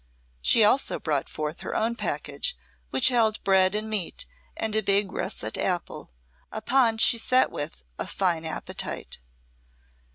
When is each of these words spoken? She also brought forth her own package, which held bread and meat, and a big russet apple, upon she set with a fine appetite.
She 0.41 0.63
also 0.63 0.99
brought 0.99 1.29
forth 1.29 1.59
her 1.61 1.75
own 1.75 1.95
package, 1.95 2.57
which 2.89 3.09
held 3.09 3.43
bread 3.43 3.75
and 3.75 3.87
meat, 3.87 4.25
and 4.57 4.75
a 4.75 4.81
big 4.81 5.11
russet 5.11 5.59
apple, 5.59 6.09
upon 6.51 6.97
she 6.97 7.19
set 7.19 7.51
with 7.51 7.83
a 7.99 8.07
fine 8.07 8.43
appetite. 8.43 9.19